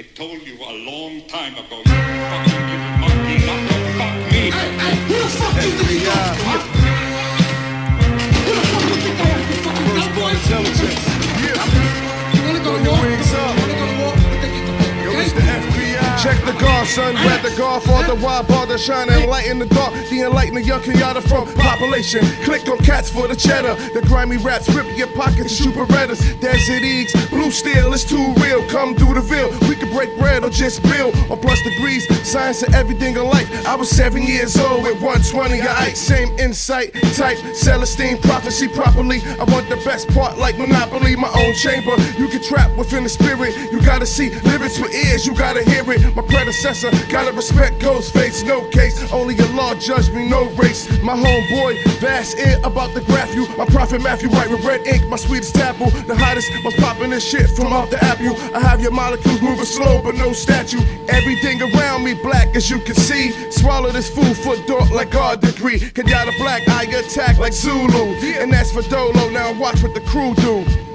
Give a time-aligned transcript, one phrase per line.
[0.00, 4.42] I told you a long time ago, you fucking little monkey, not to fuck me.
[4.54, 6.07] Hey, hey, who the fuck you think
[16.88, 17.42] The guard, son.
[17.42, 19.92] The Godfather, why bother shine and light in the dark?
[20.08, 22.24] The enlightened young Kenyatta from population.
[22.44, 23.74] Click on cats for the cheddar.
[23.92, 26.40] The grimy raps rip your pockets shoot berettas.
[26.40, 28.66] Desert Eags, blue steel, it's too real.
[28.68, 29.50] Come through the veil.
[29.68, 32.06] We can break bread or just build on plus degrees.
[32.26, 33.48] Science and everything in life.
[33.66, 36.00] I was seven years old with 120 of ice.
[36.00, 39.20] Same insight, type, Celestine prophecy properly.
[39.38, 41.94] I want the best part like Monopoly, my own chamber.
[42.18, 43.54] You can trap within the spirit.
[43.72, 46.16] You gotta see lyrics with ears, you gotta hear it.
[46.16, 49.10] My predecessor, gotta respect Ghostface, no case.
[49.12, 50.88] Only Allah judge me, no race.
[51.02, 53.48] My homeboy, vast ear about the graph you.
[53.56, 55.90] My prophet Matthew, white with red ink, my sweetest taboo.
[56.06, 58.36] The hottest, most poppin' this shit from off the apple.
[58.54, 60.80] I have your molecules moving slow, but no statue.
[61.08, 63.32] Everything around me black as you can see.
[63.50, 65.78] Swallow this food for thought like God degree.
[65.78, 68.14] Kenyatta black, I attack like Zulu.
[68.40, 70.87] And that's for Dolo, now watch what the crew do.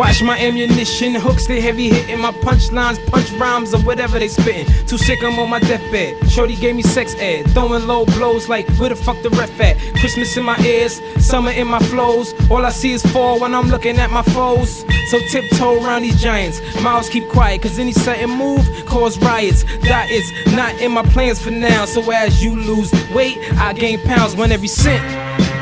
[0.00, 4.64] Watch my ammunition, hooks they heavy hitting my punchlines, punch rhymes or whatever they spitting.
[4.86, 6.26] Too sick, I'm on my deathbed.
[6.30, 9.76] Shorty gave me sex ed, throwing low blows like where the fuck the ref at?
[9.96, 12.32] Christmas in my ears, summer in my flows.
[12.50, 14.86] All I see is fall when I'm looking at my foes.
[15.10, 16.62] So tiptoe around these giants.
[16.80, 19.64] Mouths keep quiet, cause any sudden move cause riots.
[19.82, 21.84] That is not in my plans for now.
[21.84, 25.59] So as you lose weight, I gain pounds when every cent.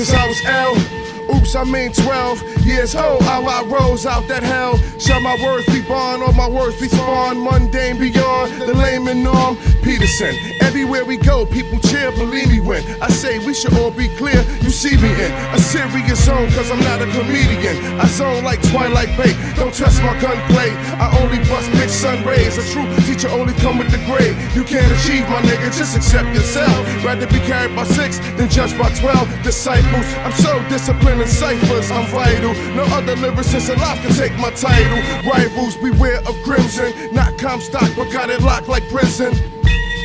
[0.00, 4.42] Since I was L, oops, I mean 12 years old, how I rose out that
[4.42, 4.78] hell.
[4.98, 7.38] Shall my words be bond or my words be spawn?
[7.42, 9.56] Mundane beyond the layman norm.
[9.82, 14.08] Peterson, everywhere we go, people cheer, believe me when I say we should all be
[14.16, 14.40] clear.
[14.60, 17.76] You see me in a serious zone, cause I'm not a comedian.
[17.98, 20.70] I zone like Twilight Bay, don't test my gunplay.
[21.00, 22.58] I only bust big sun rays.
[22.58, 24.36] A true teacher only come with the grade.
[24.54, 26.78] You can't achieve, my nigga, just accept yourself.
[27.04, 30.06] Rather be carried by six than judged by 12 disciples.
[30.24, 32.54] I'm so disciplined in ciphers, I'm vital.
[32.74, 34.98] No other lyricist alive can take my title.
[35.28, 39.32] Rivals beware of crimson, not Comstock, but got it locked like prison.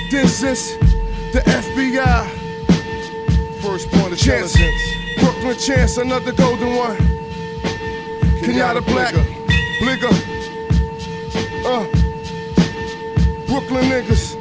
[0.10, 0.78] This is
[1.32, 2.30] the FBI.
[3.62, 4.56] First point of chance.
[5.20, 6.98] Brooklyn chance, another golden one.
[8.42, 9.14] Kenyatta Black,
[9.80, 10.14] Bligger.
[11.66, 11.86] Uh,
[13.48, 14.35] Brooklyn niggas.